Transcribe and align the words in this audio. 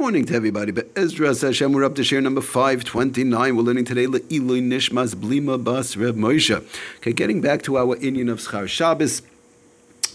Morning 0.00 0.24
to 0.24 0.34
everybody. 0.34 0.72
Bezras 0.72 1.42
Hashem, 1.42 1.74
we're 1.74 1.84
up 1.84 1.94
to 1.96 2.00
shiur 2.00 2.22
number 2.22 2.40
529. 2.40 3.54
We're 3.54 3.62
learning 3.62 3.84
today 3.84 4.06
Le'iloi 4.06 4.62
Nishmas 4.62 5.14
Blima 5.14 5.62
Bas 5.62 5.94
Reb 5.94 6.16
Moshe. 6.16 6.56
Okay, 6.96 7.12
getting 7.12 7.42
back 7.42 7.60
to 7.64 7.76
our 7.76 7.94
inyan 7.96 8.32
of 8.32 8.38
Schar 8.38 8.66
Shabbos. 8.66 9.20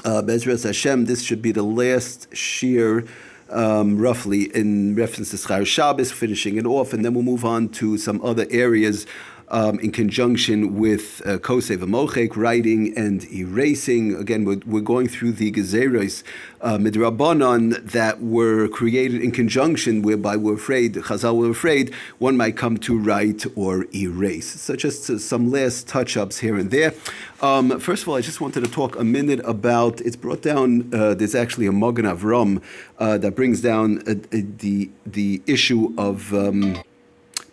Uh, 0.04 0.24
Bezras 0.24 0.64
Hashem, 0.64 1.06
this 1.06 1.22
should 1.22 1.40
be 1.40 1.52
the 1.52 1.62
last 1.62 2.28
shiur, 2.32 3.08
um, 3.52 4.00
roughly, 4.00 4.46
in 4.56 4.96
reference 4.96 5.30
to 5.30 5.38
Schar 5.38 5.68
Shabbos, 5.68 6.12
finishing 6.12 6.58
it 6.58 6.66
off, 6.66 6.92
and 6.92 7.06
then 7.06 7.14
we'll 7.14 7.22
move 7.22 7.46
on 7.46 7.70
to 7.70 8.00
some 8.00 8.20
other 8.26 8.48
areas 8.50 9.06
um, 9.50 9.80
in 9.80 9.92
conjunction 9.92 10.76
with 10.76 11.22
uh, 11.26 11.38
Kosev 11.38 11.78
Amochek, 11.78 12.36
writing 12.36 12.98
and 12.98 13.24
erasing. 13.32 14.16
Again, 14.16 14.46
we're, 14.46 14.62
we're 14.66 14.82
going 14.82 15.08
through 15.08 15.34
the 15.34 15.52
Gezeros 15.52 16.24
uh, 16.62 16.78
Midrabanan 16.78 17.92
that 17.92 18.22
were 18.22 18.68
created 18.68 19.22
in 19.22 19.32
conjunction, 19.32 20.02
whereby 20.02 20.36
we're 20.36 20.56
afraid, 20.56 20.96
Chazal 20.96 21.38
were 21.38 21.50
afraid, 21.50 21.94
one 22.18 22.36
might 22.38 22.58
come 22.58 22.78
to 22.80 22.98
write 22.98 23.46
or 23.56 23.86
erase. 23.94 24.60
So 24.60 24.76
just 24.76 25.10
uh, 25.10 25.20
some 25.20 25.52
last 25.52 25.88
touch 25.88 26.18
ups 26.18 26.40
here 26.40 26.58
and 26.58 26.72
there. 26.72 26.94
Um, 27.42 27.80
first 27.80 28.04
of 28.04 28.10
all, 28.10 28.16
I 28.16 28.22
just 28.22 28.42
wanted 28.42 28.64
to 28.64 28.72
talk 28.72 28.98
a 28.98 29.04
minute 29.04 29.42
about 29.44 30.02
it's 30.02 30.16
brought 30.16 30.42
down, 30.42 30.92
uh, 30.94 31.14
there's 31.14 31.36
actually 31.36 31.68
a 31.68 31.72
Magen 31.72 32.06
Avram 32.06 32.62
uh, 32.98 33.18
that 33.20 33.36
brings 33.36 33.62
down 33.62 34.00
uh, 34.08 34.16
the, 34.32 34.90
the 35.06 35.42
issue 35.46 35.94
of. 35.98 36.34
Um, 36.34 36.82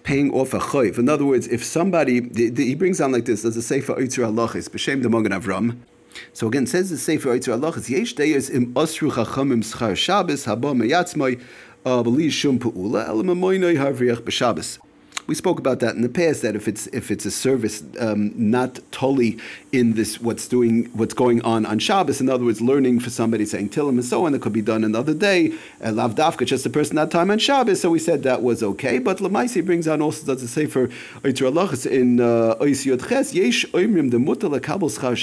paying 0.02 0.32
off 0.32 0.52
a 0.54 0.58
choiv. 0.58 0.98
In 0.98 1.08
other 1.08 1.24
words, 1.24 1.46
if 1.48 1.64
somebody, 1.64 2.20
the, 2.20 2.50
the, 2.50 2.64
he 2.64 2.74
brings 2.74 2.98
down 2.98 3.12
like 3.12 3.24
this, 3.24 3.42
there's 3.42 3.56
a 3.56 3.62
Sefer 3.62 3.94
Oitzer 3.94 4.24
Halachis, 4.24 4.68
B'Shem 4.68 5.02
the 5.02 5.08
Magen 5.08 5.32
Avram. 5.32 5.78
So 6.32 6.48
again, 6.48 6.66
says 6.66 6.90
the 6.90 6.98
Sefer 6.98 7.30
Oitzer 7.30 7.58
Halachis, 7.58 7.88
Yesh 7.88 8.14
deyes 8.14 8.50
im 8.50 8.74
osru 8.74 9.10
chachamim 9.10 9.62
schar 9.62 9.96
Shabbos, 9.96 10.44
haba 10.46 10.74
meyatzmai, 10.74 11.40
ah, 11.86 12.02
b'li 12.02 12.30
shum 12.30 12.58
pu'ula, 12.58 13.08
el 13.08 13.22
memoinoi 13.22 13.76
harviach 13.76 14.22
b'Shabbos. 14.22 14.78
We 15.26 15.34
spoke 15.34 15.58
about 15.58 15.80
that 15.80 15.94
in 15.94 16.02
the 16.02 16.08
past. 16.08 16.42
That 16.42 16.56
if 16.56 16.66
it's 16.66 16.86
if 16.88 17.10
it's 17.10 17.24
a 17.24 17.30
service 17.30 17.82
um, 18.00 18.32
not 18.36 18.80
totally 18.90 19.38
in 19.70 19.94
this 19.94 20.20
what's 20.20 20.48
doing 20.48 20.86
what's 20.94 21.14
going 21.14 21.42
on 21.42 21.64
on 21.66 21.78
Shabbos, 21.78 22.20
in 22.20 22.28
other 22.28 22.44
words, 22.44 22.60
learning 22.60 23.00
for 23.00 23.10
somebody 23.10 23.44
saying 23.44 23.70
Tillim 23.70 23.90
and 23.90 24.04
so 24.04 24.26
on, 24.26 24.34
it 24.34 24.42
could 24.42 24.52
be 24.52 24.62
done 24.62 24.84
another 24.84 25.14
day. 25.14 25.52
Uh, 25.84 25.92
Lav 25.92 26.14
dafka, 26.14 26.46
just 26.46 26.66
a 26.66 26.70
person 26.70 26.96
that 26.96 27.10
time 27.10 27.30
on 27.30 27.38
Shabbos. 27.38 27.80
So 27.80 27.90
we 27.90 27.98
said 27.98 28.22
that 28.24 28.42
was 28.42 28.62
okay. 28.62 28.98
But 28.98 29.18
Lamaisi 29.18 29.64
brings 29.64 29.86
on 29.88 30.02
also 30.02 30.26
does 30.26 30.42
a 30.42 30.48
say 30.48 30.66
for 30.66 30.88
Oitzer 31.22 31.90
in 31.90 32.18
Ois 32.18 32.84
Yod 32.84 33.08
Ches 33.08 33.34
Yesh 33.34 33.64
Oimrim 33.66 34.10
the 34.10 34.18
Mutal 34.18 34.60
Kabel 34.62 34.88
Schar 34.88 35.16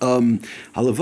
Um. 0.00 0.40
In 0.76 0.86
other 0.86 0.92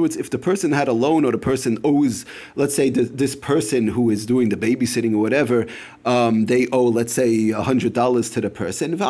words, 0.00 0.16
if 0.16 0.30
the 0.30 0.38
person 0.38 0.72
had 0.72 0.88
a 0.88 0.92
loan 0.92 1.24
or 1.24 1.32
the 1.32 1.38
person 1.38 1.78
owes, 1.84 2.24
let's 2.56 2.74
say 2.74 2.90
this 2.90 3.36
person 3.36 3.88
who 3.88 4.10
is 4.10 4.26
doing 4.26 4.48
the 4.48 4.56
babysitting 4.56 5.14
or 5.14 5.18
whatever, 5.18 5.66
um, 6.04 6.46
they 6.46 6.66
owe, 6.68 6.84
let's 6.84 7.12
say, 7.12 7.48
$100 7.48 8.32
to 8.32 8.40
the 8.40 8.50
person. 8.50 8.94
In 8.94 9.02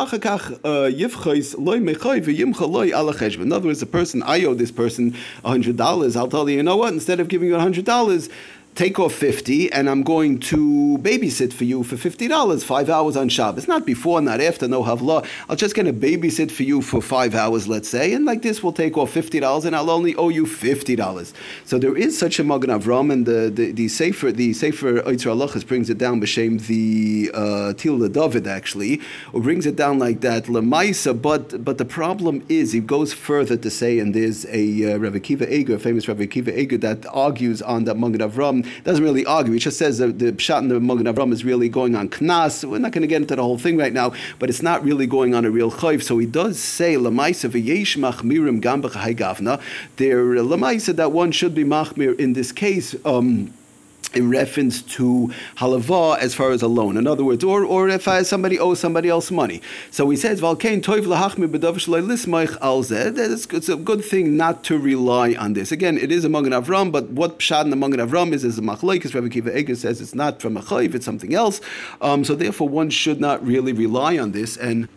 other 3.51 3.67
words, 3.67 3.79
the 3.79 3.85
person, 3.85 4.23
I 4.23 4.45
owe 4.45 4.53
this 4.53 4.71
person 4.71 5.15
$100. 5.43 6.15
I'll 6.15 6.27
tell 6.27 6.49
you, 6.49 6.57
you 6.57 6.63
know 6.63 6.77
what, 6.77 6.93
instead 6.93 7.19
of 7.19 7.27
giving 7.27 7.49
you 7.49 7.55
$100, 7.55 8.29
take 8.75 8.99
off 8.99 9.13
50 9.13 9.71
and 9.71 9.89
I'm 9.89 10.03
going 10.03 10.37
to 10.51 10.97
babysit 11.01 11.53
for 11.53 11.63
you 11.63 11.81
for 11.83 11.95
$50, 11.95 12.63
five 12.63 12.89
hours 12.89 13.15
on 13.15 13.29
Shabbos. 13.29 13.69
Not 13.69 13.85
before, 13.85 14.21
not 14.21 14.41
after, 14.41 14.67
no 14.67 14.83
havla. 14.83 15.25
I'll 15.49 15.55
just 15.55 15.75
get 15.75 15.87
a 15.87 15.93
babysit 15.93 16.51
for 16.51 16.63
you 16.63 16.81
for 16.81 17.01
five 17.01 17.35
hours, 17.35 17.69
let's 17.69 17.87
say, 17.87 18.13
and 18.13 18.25
like 18.25 18.41
this 18.41 18.61
we'll 18.61 18.73
take 18.73 18.97
off 18.97 19.13
$50 19.13 19.63
and 19.63 19.75
I'll 19.75 19.89
only 19.89 20.13
owe 20.15 20.27
you 20.27 20.45
$50. 20.45 21.33
So 21.63 21.79
there 21.79 21.95
is 21.95 22.19
such 22.19 22.37
a 22.37 22.43
Magen 22.43 22.69
Avram 22.69 23.13
and 23.13 23.25
the, 23.25 23.49
the, 23.49 23.71
the 23.71 23.87
Sefer, 23.87 24.33
the 24.33 24.51
Sefer 24.51 25.01
Oitzer 25.03 25.31
Alachas 25.31 25.65
brings 25.65 25.89
it 25.89 25.97
down 25.97 26.19
b'shem 26.19 26.65
the 26.67 27.31
uh, 27.33 27.71
David 27.73 28.45
actually, 28.45 28.99
or 29.31 29.39
brings 29.39 29.65
it 29.65 29.77
down 29.77 29.99
like 29.99 30.19
that, 30.19 30.45
Lemaisa, 30.45 31.19
but, 31.19 31.63
but 31.63 31.77
the 31.77 31.85
problem 31.85 32.45
is, 32.49 32.73
he 32.73 32.81
goes 32.81 33.13
further 33.13 33.55
to 33.55 33.69
say, 33.69 33.99
and 33.99 34.13
there's 34.13 34.45
a 34.47 34.95
uh, 34.95 35.19
Kiva 35.19 35.53
Eger, 35.53 35.79
famous 35.79 36.07
Rav 36.09 36.17
Kiva 36.29 36.59
Eger, 36.59 36.77
that 36.79 37.05
argues 37.13 37.61
on 37.61 37.85
that 37.85 37.97
Magen 37.97 38.19
Avram 38.19 38.64
doesn't 38.83 39.03
really 39.03 39.25
argue. 39.25 39.53
He 39.53 39.59
just 39.59 39.77
says 39.77 39.97
that 39.99 40.19
the 40.19 40.31
pshat 40.31 40.59
in 40.59 40.67
the 40.69 40.79
Magen 40.79 41.05
Avram 41.05 41.31
is 41.31 41.43
really 41.43 41.69
going 41.69 41.95
on 41.95 42.09
knas. 42.09 42.63
We're 42.63 42.79
not 42.79 42.91
going 42.91 43.01
to 43.01 43.07
get 43.07 43.21
into 43.21 43.35
the 43.35 43.43
whole 43.43 43.57
thing 43.57 43.77
right 43.77 43.93
now, 43.93 44.13
but 44.39 44.49
it's 44.49 44.61
not 44.61 44.83
really 44.83 45.07
going 45.07 45.33
on 45.35 45.45
a 45.45 45.51
real 45.51 45.71
chayv. 45.71 46.03
So 46.03 46.17
he 46.17 46.25
does 46.25 46.59
say 46.59 46.95
lamaisa 46.95 47.49
v'yesh 47.49 47.97
machmirim 47.97 48.61
gam 48.61 48.81
gavna. 48.81 49.61
There 49.97 50.23
lamaisa 50.35 50.95
that 50.95 51.11
one 51.11 51.31
should 51.31 51.55
be 51.55 51.63
machmir 51.63 52.17
in 52.19 52.33
this 52.33 52.51
case. 52.51 52.95
Um, 53.05 53.53
in 54.15 54.29
reference 54.29 54.81
to 54.81 55.31
halava 55.57 56.17
as 56.17 56.33
far 56.33 56.51
as 56.51 56.61
a 56.61 56.67
loan. 56.67 56.97
In 56.97 57.05
other 57.05 57.23
words, 57.23 57.43
or, 57.43 57.65
or 57.65 57.89
if 57.89 58.07
uh, 58.07 58.23
somebody 58.23 58.57
owes 58.57 58.79
somebody 58.79 59.09
else 59.09 59.29
money. 59.29 59.61
So 59.91 60.09
he 60.09 60.17
says, 60.17 60.41
toiv 60.41 61.05
lahachmi 61.05 61.51
It's 63.53 63.69
a 63.69 63.75
good 63.75 64.05
thing 64.05 64.37
not 64.37 64.63
to 64.63 64.77
rely 64.77 65.35
on 65.35 65.53
this. 65.53 65.71
Again, 65.71 65.97
it 65.97 66.11
is 66.11 66.23
a 66.25 66.29
Magen 66.29 66.53
Avram, 66.53 66.91
but 66.91 67.09
what 67.09 67.39
pshad 67.39 67.69
the 67.69 67.75
Magen 67.75 67.99
Avram 67.99 68.31
is, 68.33 68.43
is 68.43 68.57
a 68.57 68.61
machlaikis. 68.61 69.13
Rabbi 69.13 69.29
Kiva 69.29 69.57
Eger 69.57 69.75
says 69.75 70.01
it's 70.01 70.15
not 70.15 70.41
from 70.41 70.57
a 70.57 70.61
chayv, 70.61 70.95
it's 70.95 71.05
something 71.05 71.33
else. 71.33 71.61
Um, 72.01 72.23
so 72.23 72.35
therefore, 72.35 72.69
one 72.69 72.89
should 72.89 73.19
not 73.19 73.45
really 73.45 73.73
rely 73.73 74.17
on 74.17 74.31
this. 74.31 74.57
And 74.57 74.87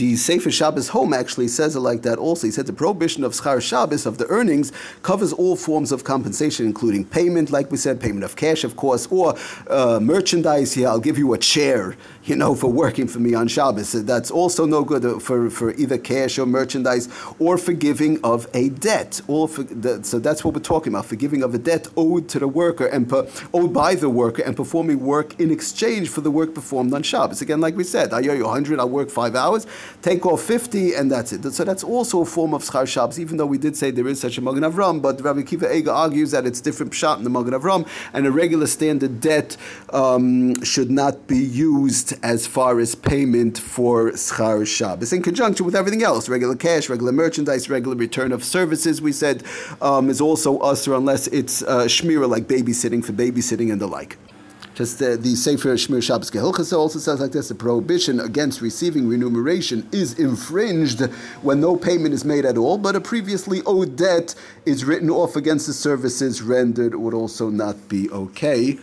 the 0.00 0.16
Sefer 0.16 0.50
Shabbos 0.50 0.88
home 0.88 1.12
actually 1.12 1.48
says 1.48 1.76
it 1.76 1.80
like 1.80 2.00
that 2.02 2.16
also. 2.16 2.46
He 2.46 2.50
said 2.50 2.64
the 2.64 2.72
prohibition 2.72 3.22
of 3.22 3.32
Schar 3.32 3.60
Shabbos, 3.60 4.06
of 4.06 4.16
the 4.16 4.26
earnings, 4.28 4.72
covers 5.02 5.30
all 5.30 5.56
forms 5.56 5.92
of 5.92 6.04
compensation, 6.04 6.64
including 6.64 7.04
payment, 7.04 7.50
like 7.50 7.70
we 7.70 7.76
said, 7.76 8.00
payment 8.00 8.24
of 8.24 8.34
cash, 8.34 8.64
of 8.64 8.76
course, 8.76 9.06
or 9.08 9.34
uh, 9.68 10.00
merchandise. 10.00 10.74
Yeah, 10.74 10.88
I'll 10.88 11.00
give 11.00 11.18
you 11.18 11.34
a 11.34 11.38
chair 11.38 11.96
you 12.24 12.36
know, 12.36 12.54
for 12.54 12.70
working 12.70 13.08
for 13.08 13.18
me 13.18 13.34
on 13.34 13.48
Shabbos. 13.48 13.92
That's 13.92 14.30
also 14.30 14.66
no 14.66 14.84
good 14.84 15.22
for, 15.22 15.50
for 15.50 15.74
either 15.74 15.98
cash 15.98 16.38
or 16.38 16.46
merchandise 16.46 17.08
or 17.38 17.56
forgiving 17.56 18.22
of 18.22 18.46
a 18.54 18.68
debt. 18.68 19.20
All 19.26 19.46
the, 19.46 20.00
so 20.04 20.18
that's 20.18 20.44
what 20.44 20.54
we're 20.54 20.60
talking 20.60 20.92
about: 20.92 21.06
forgiving 21.06 21.42
of 21.42 21.54
a 21.54 21.58
debt 21.58 21.88
owed 21.96 22.28
to 22.28 22.38
the 22.38 22.48
worker 22.48 22.86
and 22.86 23.08
per, 23.08 23.28
owed 23.54 23.72
by 23.72 23.94
the 23.94 24.10
worker 24.10 24.42
and 24.42 24.54
performing 24.54 25.00
work 25.00 25.38
in 25.40 25.50
exchange 25.50 26.08
for 26.08 26.20
the 26.20 26.30
work 26.30 26.54
performed 26.54 26.92
on 26.94 27.02
Shabbos. 27.02 27.40
Again, 27.40 27.60
like 27.60 27.76
we 27.76 27.84
said, 27.84 28.12
I 28.12 28.18
owe 28.18 28.34
you 28.34 28.44
100, 28.44 28.78
I'll 28.78 28.88
work 28.88 29.10
five 29.10 29.34
hours, 29.34 29.66
take 30.02 30.26
off 30.26 30.42
50, 30.42 30.94
and 30.94 31.10
that's 31.10 31.32
it. 31.32 31.50
So 31.52 31.64
that's 31.64 31.84
also 31.84 32.22
a 32.22 32.24
form 32.24 32.54
of 32.54 32.62
schar 32.62 32.86
Shabbos, 32.86 33.18
even 33.18 33.36
though 33.36 33.46
we 33.46 33.58
did 33.58 33.76
say 33.76 33.90
there 33.90 34.08
is 34.08 34.20
such 34.20 34.38
a 34.38 34.40
Magen 34.40 34.62
Avram, 34.62 35.00
but 35.02 35.20
Rabbi 35.20 35.42
Kiva 35.42 35.74
Eger 35.74 35.90
argues 35.90 36.30
that 36.30 36.46
it's 36.46 36.60
different 36.60 36.92
pshat 36.92 37.18
in 37.18 37.24
the 37.24 37.30
Magen 37.30 37.52
Avram, 37.52 37.86
and 38.12 38.26
a 38.26 38.32
regular 38.32 38.66
standard 38.66 39.20
debt 39.20 39.56
um, 39.92 40.62
should 40.62 40.90
not 40.90 41.26
be 41.26 41.38
used 41.38 42.14
as 42.22 42.46
far 42.46 42.80
as 42.80 42.94
payment 42.94 43.58
for 43.58 44.12
schar 44.12 44.66
Shabbos 44.66 45.12
in 45.12 45.22
conjunction 45.22 45.66
with 45.66 45.74
everything 45.74 46.02
else, 46.02 46.28
regular 46.28 46.56
cash, 46.56 46.88
regular 46.88 47.12
merchandise, 47.12 47.68
regular 47.68 47.96
return 47.96 48.32
of 48.32 48.44
services. 48.44 49.00
We 49.02 49.12
said 49.12 49.42
um, 49.80 50.10
is 50.10 50.20
also 50.20 50.58
usher 50.58 50.94
unless 50.94 51.26
it's 51.28 51.62
uh, 51.62 51.84
shmira 51.84 52.28
like 52.28 52.44
babysitting 52.44 53.04
for 53.04 53.12
babysitting 53.12 53.72
and 53.72 53.80
the 53.80 53.86
like. 53.86 54.18
Just 54.80 54.98
the 54.98 55.36
Sefer 55.36 55.74
Shmiras 55.74 56.04
Shabbos 56.04 56.30
Kehilchasa 56.30 56.72
also 56.72 56.98
says 56.98 57.20
like 57.20 57.32
this: 57.32 57.48
the 57.48 57.54
prohibition 57.54 58.18
against 58.18 58.62
receiving 58.62 59.06
remuneration 59.06 59.86
is 59.92 60.18
infringed 60.18 61.02
when 61.42 61.60
no 61.60 61.76
payment 61.76 62.14
is 62.14 62.24
made 62.24 62.46
at 62.46 62.56
all, 62.56 62.78
but 62.78 62.96
a 62.96 63.00
previously 63.02 63.60
owed 63.66 63.96
debt 63.96 64.34
is 64.64 64.86
written 64.86 65.10
off 65.10 65.36
against 65.36 65.66
the 65.66 65.74
services 65.74 66.40
rendered 66.40 66.94
would 66.94 67.12
also 67.12 67.50
not 67.50 67.90
be 67.90 68.08
okay. 68.08 68.78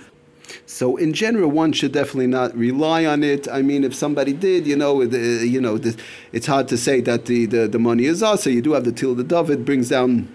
So 0.67 0.97
in 0.97 1.13
general, 1.13 1.49
one 1.49 1.73
should 1.73 1.93
definitely 1.93 2.27
not 2.27 2.55
rely 2.55 3.03
on 3.03 3.23
it. 3.23 3.47
I 3.49 3.63
mean, 3.63 3.83
if 3.83 3.95
somebody 3.95 4.33
did, 4.33 4.67
you 4.67 4.75
know, 4.75 5.03
the, 5.03 5.47
you 5.47 5.59
know, 5.59 5.79
the, 5.79 5.99
it's 6.31 6.45
hard 6.45 6.67
to 6.67 6.77
say 6.77 7.01
that 7.01 7.25
the, 7.25 7.47
the, 7.47 7.67
the 7.67 7.79
money 7.79 8.05
is 8.05 8.21
us. 8.21 8.43
So 8.43 8.51
you 8.51 8.61
do 8.61 8.73
have 8.73 8.83
to 8.83 8.91
till 8.91 9.15
the 9.15 9.23
David 9.23 9.65
brings 9.65 9.89
down 9.89 10.31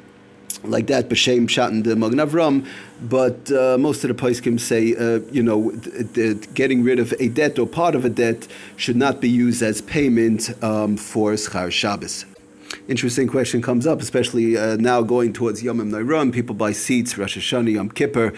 like 0.65 0.87
that, 0.89 1.09
b'shem 1.09 1.47
shatan 1.47 1.85
the 1.85 1.97
Magen 1.97 2.19
Avram, 2.19 2.67
but 3.03 3.51
uh, 3.53 3.77
most 3.79 4.05
of 4.05 4.09
the 4.09 4.15
poskim 4.15 4.59
say, 4.59 4.95
uh, 4.95 5.21
you 5.31 5.43
know, 5.43 5.71
th- 5.71 6.13
th- 6.15 6.55
getting 6.55 6.83
rid 6.83 6.99
of 6.99 7.13
a 7.19 7.29
debt 7.29 7.59
or 7.59 7.67
part 7.67 7.95
of 7.95 8.05
a 8.05 8.11
debt 8.11 8.47
should 8.77 8.97
not 8.97 9.21
be 9.21 9.29
used 9.29 9.63
as 9.63 9.81
payment 9.81 10.51
um, 10.63 10.97
for 10.97 11.33
schar 11.33 11.71
Shabbos. 11.71 12.25
Interesting 12.89 13.29
question 13.29 13.63
comes 13.63 13.87
up, 13.87 14.01
especially 14.01 14.57
uh, 14.57 14.77
now 14.77 15.03
going 15.03 15.33
towards 15.33 15.63
Yom 15.63 15.79
Nairam. 15.79 16.33
People 16.33 16.55
buy 16.55 16.73
seats, 16.73 17.17
Rosh 17.19 17.37
Hashanah, 17.37 17.73
Yom 17.73 17.91
Kippur 17.91 18.33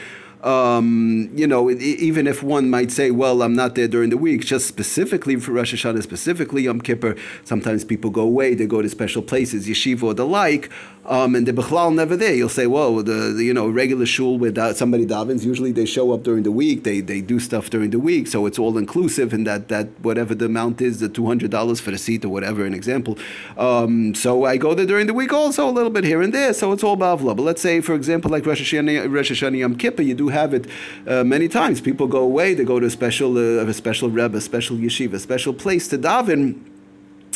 um, 0.44 1.30
you 1.34 1.46
know, 1.46 1.70
even 1.70 2.26
if 2.26 2.42
one 2.42 2.68
might 2.68 2.90
say, 2.92 3.10
well, 3.10 3.42
I'm 3.42 3.54
not 3.54 3.74
there 3.74 3.88
during 3.88 4.10
the 4.10 4.18
week, 4.18 4.42
just 4.42 4.66
specifically 4.66 5.36
for 5.36 5.52
Rosh 5.52 5.74
Hashanah, 5.74 6.02
specifically 6.02 6.62
Yom 6.64 6.82
Kippur, 6.82 7.16
sometimes 7.44 7.82
people 7.84 8.10
go 8.10 8.20
away, 8.20 8.54
they 8.54 8.66
go 8.66 8.82
to 8.82 8.88
special 8.90 9.22
places, 9.22 9.66
yeshiva 9.66 10.02
or 10.02 10.14
the 10.14 10.26
like, 10.26 10.70
um, 11.06 11.34
and 11.34 11.46
the 11.46 11.52
Bechlal 11.52 11.94
never 11.94 12.16
there. 12.16 12.34
You'll 12.34 12.48
say, 12.48 12.66
well, 12.66 12.96
the, 12.96 13.32
the, 13.36 13.44
you 13.44 13.52
know 13.52 13.68
regular 13.68 14.06
shul 14.06 14.38
with 14.38 14.56
uh, 14.56 14.72
somebody 14.72 15.06
davens. 15.06 15.44
Usually 15.44 15.72
they 15.72 15.84
show 15.84 16.12
up 16.12 16.22
during 16.22 16.44
the 16.44 16.52
week. 16.52 16.84
They 16.84 17.00
they 17.00 17.20
do 17.20 17.38
stuff 17.40 17.68
during 17.70 17.90
the 17.90 17.98
week, 17.98 18.26
so 18.26 18.46
it's 18.46 18.58
all 18.58 18.78
inclusive. 18.78 19.32
And 19.32 19.46
that 19.46 19.68
that 19.68 19.88
whatever 20.00 20.34
the 20.34 20.46
amount 20.46 20.80
is, 20.80 21.00
the 21.00 21.08
two 21.08 21.26
hundred 21.26 21.50
dollars 21.50 21.80
for 21.80 21.90
the 21.90 21.98
seat 21.98 22.24
or 22.24 22.30
whatever. 22.30 22.64
An 22.64 22.72
example. 22.72 23.18
Um, 23.58 24.14
so 24.14 24.44
I 24.44 24.56
go 24.56 24.74
there 24.74 24.86
during 24.86 25.06
the 25.06 25.14
week 25.14 25.32
also 25.32 25.68
a 25.68 25.72
little 25.72 25.90
bit 25.90 26.04
here 26.04 26.22
and 26.22 26.32
there. 26.32 26.54
So 26.54 26.72
it's 26.72 26.82
all 26.82 26.96
bavla. 26.96 27.36
But 27.36 27.42
let's 27.42 27.60
say, 27.60 27.80
for 27.80 27.94
example, 27.94 28.30
like 28.30 28.46
Rosh 28.46 28.62
Hashanah, 28.62 29.12
Rosh 29.12 29.30
Hashanah 29.30 29.58
Yom 29.58 29.76
Kippur, 29.76 30.02
you 30.02 30.14
do 30.14 30.28
have 30.34 30.52
it 30.52 30.66
uh, 31.06 31.24
many 31.24 31.48
times. 31.48 31.80
People 31.80 32.06
go 32.06 32.22
away, 32.22 32.54
they 32.54 32.64
go 32.64 32.78
to 32.78 32.86
a 32.86 32.90
special, 32.90 33.38
uh, 33.38 33.64
a 33.64 33.72
special 33.72 34.10
rebbe, 34.10 34.36
a 34.36 34.40
special 34.40 34.76
yeshiva, 34.76 35.14
a 35.14 35.18
special 35.18 35.54
place 35.54 35.88
to 35.88 35.96
daven 35.98 36.60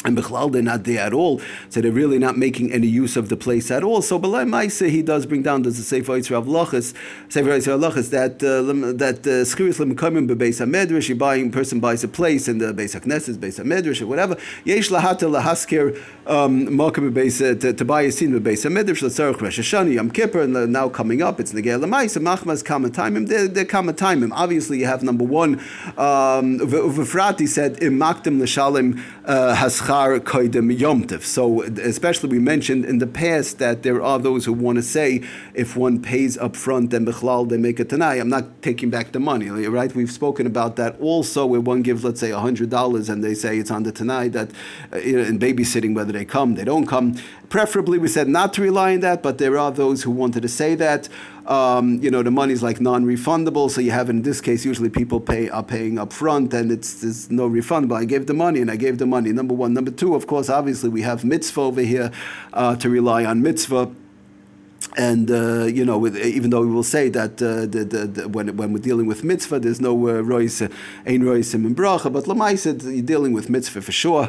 and 0.05 0.17
Bechlal, 0.17 0.53
they're 0.53 0.63
not 0.63 0.85
there 0.85 1.01
at 1.01 1.13
all, 1.13 1.41
so 1.71 1.81
they're 1.81 1.91
really 1.91 2.19
not 2.19 2.37
making 2.39 2.73
any 2.73 2.87
use 2.87 3.17
of 3.17 3.29
the 3.29 3.37
place 3.37 3.71
at 3.71 3.83
all. 3.83 4.01
So 4.01 4.19
Belay 4.19 4.45
Maisa, 4.45 4.89
he 4.89 5.03
does 5.03 5.27
bring 5.27 5.43
down, 5.43 5.63
does 5.63 5.77
the 5.77 5.83
Sefer 5.83 6.13
Yitzrav 6.13 6.47
Lachas, 6.47 6.95
Sefer 7.29 7.51
Yitzrav 7.51 7.81
Lachas, 7.81 8.11
that 8.11 8.35
uh, 8.43 8.63
that 8.97 9.27
uh, 9.27 9.45
Schiris 9.45 9.79
Lemkomim 9.85 10.29
Bebeis 10.29 10.65
HaMedrash, 10.65 11.19
buying, 11.19 11.51
person 11.51 11.81
buys 11.81 12.05
a 12.05 12.09
place 12.09 12.47
in 12.47 12.59
the 12.59 12.73
Beis 12.73 12.99
HaKnesses, 12.99 13.37
Beis 13.37 13.63
HaMedrash, 13.63 14.01
or 14.01 14.07
whatever, 14.07 14.37
Yesh 14.65 14.89
Lahata 14.89 15.29
Lahaskir 15.29 16.01
Mokim 16.27 17.11
Bebeis, 17.11 17.77
to 17.77 17.85
buy 17.85 18.03
a 18.03 18.13
scene 18.13 18.33
Bebeis 18.33 18.65
HaMedrash, 18.65 19.03
Latzarech 19.03 19.41
Rosh 19.41 19.59
Hashanah, 19.59 19.95
Yom 19.95 20.11
Kippur, 20.11 20.43
and 20.43 20.73
now 20.73 20.89
coming 20.89 21.23
up, 21.23 21.41
it's 21.41 21.53
Negei 21.53 21.77
Lamaisa, 21.79 22.23
Machmas 22.23 22.63
Kamataimim, 22.63 23.27
they're, 23.27 23.49
they're 23.49 23.65
Kamataimim. 23.65 24.31
Obviously, 24.33 24.79
you 24.79 24.87
have 24.87 25.03
number 25.03 25.25
one, 25.25 25.55
um, 25.99 26.61
V'frati 26.61 27.49
said, 27.49 27.83
Im 27.83 27.99
Maktim 27.99 28.41
L'Shalim 28.41 29.03
uh, 29.25 29.55
Koidim 29.89 30.77
Yomtiv. 30.77 31.23
So, 31.23 31.63
especially 31.63 32.29
we 32.29 32.39
mentioned 32.39 32.85
in 32.85 32.99
the 32.99 33.07
past 33.07 33.59
that 33.59 33.83
there 33.83 34.03
are 34.03 34.19
those 34.19 34.45
who 34.45 34.53
want 34.53 34.77
to 34.77 34.83
say 34.83 35.23
if 35.55 35.77
one 35.77 36.03
pays 36.03 36.37
up 36.37 36.57
front, 36.57 36.91
then 36.91 37.07
Bechlal, 37.07 37.49
they 37.49 37.57
make 37.57 37.81
a 37.81 37.85
Tanai. 37.85 38.19
I'm 38.19 38.29
not 38.29 38.63
taking 38.63 38.91
back 38.91 39.13
the 39.13 39.21
money, 39.21 39.49
right? 39.49 39.95
We've 39.95 40.11
spoken 40.11 40.47
about 40.47 40.77
that 40.77 41.01
also 41.01 41.47
where 41.47 41.61
one 41.61 41.83
gives, 41.83 42.05
let's 42.05 42.21
say, 42.21 42.31
$100 42.31 43.09
and 43.09 43.25
they 43.25 43.35
say 43.35 43.59
it's 43.59 43.71
on 43.71 43.85
the 43.85 43.93
Tanai 43.93 44.29
that 44.29 44.51
in 44.93 45.39
babysitting, 45.39 45.95
whether 45.95 46.13
they 46.13 46.25
come, 46.25 46.55
they 46.55 46.65
don't 46.65 46.87
come. 46.87 47.17
Preferably, 47.49 47.99
we 47.99 48.09
said 48.09 48.29
not 48.29 48.53
to 48.55 48.63
rely 48.63 48.93
on 48.93 49.01
that, 49.01 49.23
but 49.23 49.39
there 49.39 49.57
are 49.57 49.71
those 49.71 50.03
who 50.03 50.11
wanted 50.11 50.43
to 50.43 50.49
say 50.49 50.75
that. 50.75 51.09
Um, 51.49 51.99
you 52.03 52.11
know, 52.11 52.23
the 52.23 52.31
money's 52.31 52.63
like 52.63 52.79
non-refundable, 52.79 53.71
so 53.71 53.81
you 53.81 53.91
have 53.91 54.11
in 54.11 54.21
this 54.21 54.41
case 54.41 54.67
usually 54.67 54.91
people 54.91 55.19
pay 55.19 55.49
are 55.49 55.63
paying 55.63 55.99
up 55.99 56.13
front, 56.13 56.53
and 56.53 56.71
it's 56.71 57.01
there's 57.01 57.31
no 57.31 57.49
refundable. 57.49 57.97
I 57.97 58.05
gave 58.05 58.27
the 58.27 58.35
money, 58.35 58.61
and 58.61 58.71
I 58.71 58.77
gave 58.77 58.99
the 58.99 59.07
money. 59.07 59.33
Number 59.33 59.55
one, 59.55 59.73
number 59.73 59.91
two, 59.91 60.15
of 60.15 60.27
course, 60.27 60.51
obviously 60.51 60.91
we 60.91 61.03
have 61.03 61.25
mitzvah 61.25 61.61
over 61.63 61.81
here 61.81 62.13
uh, 62.53 62.77
to 62.77 62.91
rely 62.91 63.25
on 63.25 63.43
mitzvah 63.43 63.91
and 64.97 65.31
uh, 65.31 65.65
you 65.65 65.85
know, 65.85 65.99
with, 65.99 66.17
even 66.17 66.51
though 66.51 66.61
we 66.61 66.73
will 66.73 66.83
say 66.83 67.09
that 67.09 67.43
uh, 67.43 67.67
the, 67.67 67.85
the, 67.85 68.07
the, 68.07 68.29
when, 68.29 68.57
when 68.57 68.73
we're 68.73 68.79
dealing 68.81 69.07
with 69.07 69.23
mitzvah, 69.23 69.61
there's 69.61 69.81
no 69.81 69.93
uh, 70.09 70.23
rois, 70.23 70.63
ein 71.07 71.23
roisim 71.23 71.67
in 71.67 71.75
bracha, 71.75 72.13
but 72.13 72.25
lamaisa, 72.25 72.83
you're 72.83 73.03
dealing 73.03 73.33
with 73.33 73.49
mitzvah 73.49 73.81
for 73.81 73.93
sure. 73.93 74.29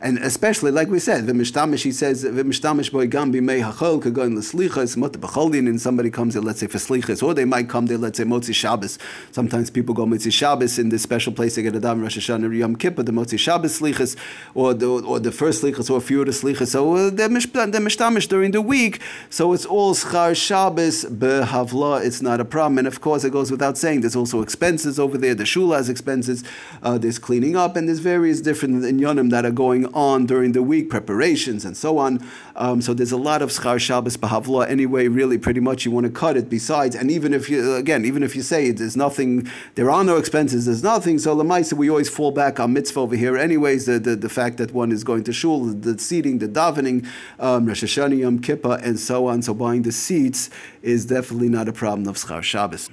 And 0.00 0.18
especially, 0.18 0.70
like 0.70 0.88
we 0.88 0.98
said, 0.98 1.26
the 1.26 1.32
Mishtamish, 1.32 1.82
he 1.82 1.92
says, 1.92 2.22
the 2.22 2.30
Mishtamish 2.30 2.92
boy 2.92 3.06
gambi 3.08 3.42
mei 3.42 3.60
hachol 3.60 4.02
kagon 4.02 4.36
l'slichas, 4.36 4.96
mot 4.96 5.12
b'choldin, 5.12 5.68
and 5.68 5.80
somebody 5.80 6.10
comes 6.10 6.34
there, 6.34 6.42
let's 6.42 6.60
say, 6.60 6.66
for 6.66 6.78
slichas, 6.78 7.22
or 7.22 7.34
they 7.34 7.44
might 7.44 7.68
come 7.68 7.86
there, 7.86 7.98
let's 7.98 8.18
say, 8.18 8.24
Motzi 8.24 8.54
Shabbos. 8.54 8.98
Sometimes 9.32 9.70
people 9.70 9.94
go 9.94 10.06
Motzi 10.06 10.32
Shabbos 10.32 10.78
in 10.78 10.88
this 10.88 11.02
special 11.02 11.32
place, 11.32 11.56
they 11.56 11.62
get 11.62 11.74
a 11.74 11.80
dam 11.80 12.00
Rosh 12.00 12.18
Hashanah 12.18 12.56
Yom 12.56 12.76
Kippur, 12.76 13.02
the 13.02 13.12
Motzi 13.12 13.38
Shabbos 13.38 13.80
slichas, 13.80 14.16
or 14.54 14.74
the, 14.74 14.86
or 14.86 15.20
the 15.20 15.32
first 15.32 15.62
slichas, 15.62 15.90
or 15.90 15.98
of 15.98 16.06
the 16.06 16.32
slichas. 16.32 16.68
So 16.68 16.94
uh, 16.94 17.10
they're, 17.10 17.28
Mishtamish 17.28 18.28
during 18.28 18.50
the 18.52 18.62
week, 18.62 19.00
so 19.30 19.52
it's 19.52 19.66
all 19.66 19.94
schar 19.94 20.36
Shabbos 20.36 21.04
behavla, 21.04 22.04
it's 22.04 22.22
not 22.22 22.40
a 22.40 22.44
problem. 22.44 22.78
And 22.78 22.86
of 22.86 23.00
course, 23.00 23.24
it 23.24 23.30
goes 23.30 23.50
without 23.50 23.76
saying, 23.78 24.00
there's 24.02 24.16
also 24.16 24.42
expenses 24.42 24.98
over 24.98 25.18
there, 25.18 25.34
the 25.34 25.46
shul 25.46 25.72
has 25.72 25.88
expenses, 25.88 26.44
uh, 26.82 26.98
there's 26.98 27.18
cleaning 27.18 27.56
up, 27.56 27.76
and 27.76 27.88
there's 27.88 28.00
various 28.00 28.40
different 28.40 28.82
inyanim 28.84 29.30
that 29.30 29.44
are 29.44 29.50
going 29.50 29.67
going 29.68 29.84
on 29.92 30.24
during 30.24 30.52
the 30.52 30.62
week, 30.62 30.88
preparations 30.88 31.62
and 31.66 31.76
so 31.76 31.98
on. 31.98 32.12
Um, 32.56 32.80
so 32.80 32.90
there's 32.94 33.12
a 33.20 33.22
lot 33.30 33.40
of 33.42 33.50
schar 33.50 33.78
Shabbos 33.86 34.16
b'havla 34.16 34.62
anyway. 34.76 35.08
Really, 35.20 35.38
pretty 35.46 35.62
much 35.68 35.84
you 35.84 35.90
want 35.96 36.06
to 36.10 36.14
cut 36.24 36.34
it. 36.40 36.46
Besides, 36.48 36.94
and 37.00 37.10
even 37.10 37.30
if 37.38 37.50
you 37.50 37.58
again, 37.84 38.02
even 38.10 38.22
if 38.22 38.32
you 38.36 38.42
say 38.52 38.60
there's 38.70 38.96
nothing, 38.96 39.30
there 39.74 39.90
are 39.90 40.04
no 40.04 40.16
expenses, 40.22 40.64
there's 40.66 40.82
nothing. 40.94 41.18
So 41.18 41.36
lemaisa, 41.36 41.74
we 41.74 41.90
always 41.90 42.10
fall 42.18 42.32
back 42.42 42.54
on 42.62 42.72
mitzvah 42.72 43.00
over 43.00 43.16
here. 43.24 43.34
Anyways, 43.36 43.84
the, 43.84 43.98
the, 43.98 44.16
the 44.16 44.32
fact 44.40 44.56
that 44.60 44.70
one 44.72 44.90
is 44.96 45.04
going 45.04 45.24
to 45.24 45.32
shul, 45.32 45.58
the 45.86 45.98
seating, 45.98 46.38
the 46.38 46.48
davening, 46.60 46.98
um, 47.38 47.66
Rosh 47.66 47.84
Hashanah, 47.84 48.18
Yom 48.24 48.38
Kippur, 48.46 48.76
and 48.82 48.98
so 48.98 49.26
on. 49.30 49.42
So 49.42 49.52
buying 49.52 49.82
the 49.82 49.92
seats 49.92 50.48
is 50.80 51.00
definitely 51.04 51.50
not 51.50 51.68
a 51.68 51.74
problem 51.82 52.08
of 52.08 52.16
schar 52.16 52.42
Shabbos. 52.42 52.88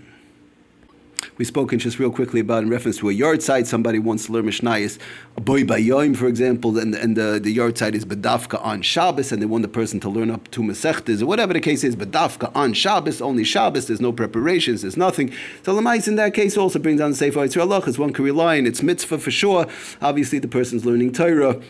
We 1.37 1.43
spoken 1.43 1.79
just 1.79 1.99
real 1.99 2.11
quickly 2.11 2.39
about 2.39 2.63
in 2.63 2.69
reference 2.69 2.97
to 2.99 3.09
a 3.09 3.13
yahrzeit. 3.13 3.65
Somebody 3.65 3.99
wants 3.99 4.27
to 4.27 4.31
learn 4.31 4.45
Mishnayis, 4.45 4.97
a 5.35 5.41
boy 5.41 5.63
bayom, 5.63 6.15
for 6.15 6.27
example, 6.27 6.77
and, 6.77 6.95
and 6.95 7.17
the, 7.17 7.41
the 7.43 7.57
yahrzeit 7.57 7.93
is 7.93 8.05
bedafka 8.05 8.63
on 8.63 8.81
Shabbos, 8.81 9.33
and 9.33 9.41
they 9.41 9.45
want 9.45 9.63
the 9.63 9.67
person 9.67 9.99
to 9.99 10.09
learn 10.09 10.31
up 10.31 10.49
to 10.51 10.61
Masechtas, 10.61 11.21
or 11.21 11.25
whatever 11.25 11.51
the 11.51 11.59
case 11.59 11.83
is, 11.83 11.93
bedafka 11.97 12.55
on 12.55 12.71
Shabbos, 12.71 13.21
only 13.21 13.43
Shabbos, 13.43 13.87
there's 13.87 13.99
no 13.99 14.13
preparations, 14.13 14.83
there's 14.83 14.95
nothing. 14.95 15.33
So 15.63 15.75
Lamais 15.75 16.07
in 16.07 16.15
that 16.15 16.33
case 16.33 16.55
also 16.55 16.79
brings 16.79 16.99
down 16.99 17.11
the 17.11 17.17
Sefer 17.17 17.39
Yitzhak 17.39 17.85
as 17.85 17.99
one 17.99 18.13
can 18.13 18.23
rely 18.23 18.57
on 18.57 18.65
its 18.65 18.81
mitzvah 18.81 19.17
for 19.17 19.31
sure. 19.31 19.67
Obviously, 20.01 20.39
the 20.39 20.47
person's 20.47 20.85
learning 20.85 21.11
Torah, 21.11 21.61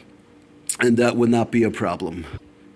and 0.80 0.96
that 0.98 1.16
would 1.16 1.32
not 1.32 1.50
be 1.50 1.64
a 1.64 1.72
problem. 1.72 2.28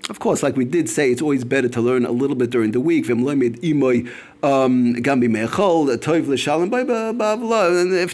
Of 0.09 0.19
course, 0.19 0.41
like 0.41 0.55
we 0.55 0.65
did 0.65 0.89
say, 0.89 1.11
it's 1.11 1.21
always 1.21 1.43
better 1.43 1.69
to 1.69 1.81
learn 1.81 2.03
a 2.03 2.11
little 2.11 2.35
bit 2.35 2.49
during 2.49 2.71
the 2.71 2.79
week. 2.79 3.07
Um, 3.09 3.27
and 3.27 5.05
if 5.05 5.33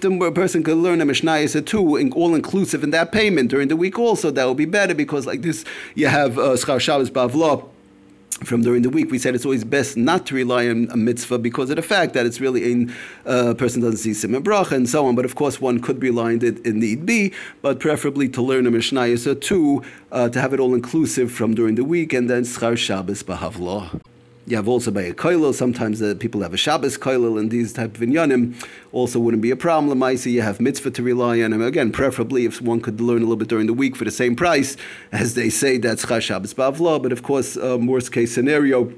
the 0.02 0.32
person 0.36 0.64
could 0.64 0.78
learn 0.78 1.02
a 1.02 1.06
Mishnayis 1.06 1.66
too, 1.66 2.12
all 2.12 2.36
inclusive 2.36 2.84
in 2.84 2.90
that 2.92 3.14
payment 3.14 3.50
during 3.50 3.70
the 3.70 3.78
week 3.78 3.98
also, 3.98 4.30
that 4.32 4.46
would 4.46 4.58
be 4.58 4.66
better 4.66 4.94
because 4.94 5.26
like 5.26 5.42
this, 5.42 5.64
you 5.96 6.08
have 6.08 6.38
uh, 6.38 6.58
Schar 6.58 6.82
Shabbos 6.82 7.10
Bavla 7.10 7.66
from 8.44 8.62
during 8.62 8.82
the 8.82 8.90
week, 8.90 9.12
we 9.12 9.18
said 9.18 9.34
it's 9.34 9.46
always 9.46 9.64
best 9.64 9.96
not 9.96 10.26
to 10.28 10.36
rely 10.36 10.68
on 10.68 10.88
a 10.92 10.98
mitzvah 10.98 11.40
because 11.40 11.70
of 11.70 11.78
the 11.78 11.82
fact 11.82 12.14
that 12.14 12.26
it's 12.26 12.42
really 12.42 12.86
a 13.26 13.30
uh, 13.30 13.54
person 13.54 13.82
doesn't 13.82 13.98
see 13.98 14.14
simon 14.14 14.44
bracha 14.44 14.74
and 14.74 14.90
so 14.90 15.06
on. 15.06 15.16
But 15.16 15.26
of 15.26 15.36
course, 15.36 15.62
one 15.62 15.80
could 15.80 16.02
rely 16.02 16.34
on 16.34 16.44
it 16.44 16.66
in 16.66 16.80
need 16.80 17.06
be, 17.06 17.34
but 17.62 17.80
preferably 17.80 18.28
to 18.30 18.42
learn 18.42 18.68
a 18.68 18.72
mishnah 18.72 19.16
too, 19.36 19.84
uh, 20.12 20.30
to 20.30 20.42
have 20.42 20.54
it 20.54 20.60
all 20.60 20.74
inclusive 20.74 21.32
from 21.32 21.54
during 21.54 21.76
the 21.76 21.86
week, 21.86 22.14
and 22.14 22.30
then 22.30 22.44
schar 22.44 22.78
Shabbos 22.78 23.24
b'havlah. 23.24 24.02
You 24.48 24.58
have 24.58 24.68
also 24.68 24.92
by 24.92 25.02
a 25.02 25.14
koilel. 25.14 25.56
Sometimes 25.56 25.98
the 25.98 26.16
people 26.16 26.42
have 26.42 26.54
a 26.54 26.58
Shabbos 26.58 27.00
koilel, 27.00 27.40
and 27.40 27.50
these 27.50 27.74
type 27.74 27.96
of 27.96 28.02
inyanim 28.02 28.54
also 28.92 29.20
wouldn't 29.20 29.42
be 29.42 29.50
a 29.50 29.56
problem. 29.56 30.04
I 30.04 30.16
see 30.16 30.32
you 30.32 30.44
have 30.44 30.62
mitzvah 30.62 30.92
to 30.92 31.04
rely 31.04 31.42
on. 31.42 31.52
And 31.52 31.64
again, 31.64 31.92
preferably 31.92 32.46
if 32.46 32.62
one 32.62 32.80
could 32.80 33.02
learn 33.02 33.18
a 33.18 33.22
little 33.22 33.38
bit 33.38 33.48
during 33.48 33.66
the 33.66 33.74
week 33.74 33.96
for 33.96 34.06
the 34.06 34.12
same 34.12 34.36
price, 34.36 34.78
as 35.12 35.34
they 35.34 35.50
say, 35.50 35.80
that's 35.80 36.06
Chaz 36.06 36.22
Shabbos 36.22 36.54
bavla. 36.54 37.02
But 37.02 37.12
of 37.12 37.24
course, 37.24 37.58
um, 37.58 37.88
worst 37.88 38.12
case 38.12 38.36
scenario. 38.36 38.94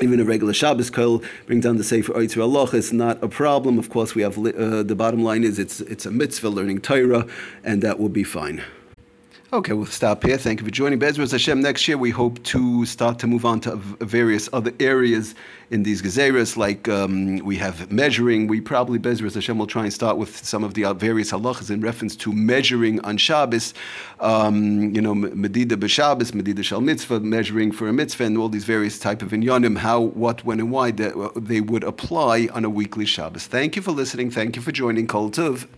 Even 0.00 0.20
a 0.20 0.24
regular 0.24 0.52
Shabbos 0.52 0.90
kol 0.90 1.22
brings 1.46 1.64
down 1.64 1.76
the 1.78 1.82
Sefer 1.82 2.12
Oitzer 2.12 2.42
Allah 2.42 2.70
is 2.72 2.92
not 2.92 3.20
a 3.24 3.28
problem. 3.28 3.78
Of 3.78 3.88
course, 3.88 4.14
we 4.14 4.22
have 4.22 4.38
uh, 4.38 4.82
the 4.82 4.94
bottom 4.94 5.24
line 5.24 5.44
is 5.44 5.58
it's 5.58 5.80
it's 5.80 6.06
a 6.06 6.10
mitzvah 6.10 6.50
learning 6.50 6.82
Torah, 6.82 7.26
and 7.64 7.82
that 7.82 7.98
will 7.98 8.10
be 8.10 8.22
fine. 8.22 8.62
Okay, 9.50 9.72
we'll 9.72 9.86
stop 9.86 10.24
here. 10.24 10.36
Thank 10.36 10.60
you 10.60 10.66
for 10.66 10.70
joining. 10.70 11.00
Bezras 11.00 11.32
Hashem. 11.32 11.62
Next 11.62 11.88
year, 11.88 11.96
we 11.96 12.10
hope 12.10 12.42
to 12.42 12.84
start 12.84 13.18
to 13.20 13.26
move 13.26 13.46
on 13.46 13.60
to 13.60 13.76
various 13.76 14.46
other 14.52 14.74
areas 14.78 15.34
in 15.70 15.84
these 15.84 16.02
gezeras, 16.02 16.58
like 16.58 16.86
um, 16.86 17.38
we 17.38 17.56
have 17.56 17.90
measuring. 17.90 18.46
We 18.46 18.60
probably 18.60 18.98
Bezras 18.98 19.36
Hashem 19.36 19.56
will 19.56 19.66
try 19.66 19.84
and 19.84 19.92
start 19.92 20.18
with 20.18 20.36
some 20.44 20.64
of 20.64 20.74
the 20.74 20.92
various 20.92 21.32
halachas 21.32 21.70
in 21.70 21.80
reference 21.80 22.14
to 22.16 22.32
measuring 22.34 23.00
on 23.06 23.16
Shabbos. 23.16 23.72
Um, 24.20 24.94
you 24.94 25.00
know, 25.00 25.14
medida 25.14 25.78
b'Shabbos, 25.78 26.34
medida 26.34 26.62
shal 26.62 26.82
mitzvah, 26.82 27.20
measuring 27.20 27.72
for 27.72 27.88
a 27.88 27.92
mitzvah, 27.94 28.24
and 28.24 28.36
all 28.36 28.50
these 28.50 28.64
various 28.64 28.98
type 28.98 29.22
of 29.22 29.30
inyanim, 29.30 29.78
how, 29.78 30.00
what, 30.00 30.44
when, 30.44 30.60
and 30.60 30.70
why 30.70 30.90
they, 30.90 31.10
they 31.36 31.62
would 31.62 31.84
apply 31.84 32.50
on 32.52 32.66
a 32.66 32.70
weekly 32.70 33.06
Shabbos. 33.06 33.46
Thank 33.46 33.76
you 33.76 33.80
for 33.82 33.92
listening. 33.92 34.30
Thank 34.30 34.56
you 34.56 34.62
for 34.62 34.72
joining 34.72 35.06
Kol 35.06 35.30
Tov. 35.30 35.68